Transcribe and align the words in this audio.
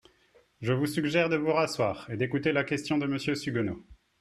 Je 0.61 0.73
vous 0.73 0.87
suggère 0.87 1.29
de 1.29 1.35
vous 1.35 1.51
rasseoir 1.53 2.09
et 2.09 2.17
d’écouter 2.17 2.51
la 2.53 2.63
question 2.63 2.97
de 2.97 3.05
Monsieur 3.05 3.35
Suguenot. 3.35 3.85